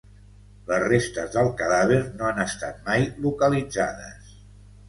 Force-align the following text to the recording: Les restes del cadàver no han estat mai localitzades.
Les 0.71 0.81
restes 0.91 1.29
del 1.35 1.51
cadàver 1.59 1.99
no 2.21 2.31
han 2.31 2.41
estat 2.47 2.81
mai 2.89 3.07
localitzades. 3.27 4.35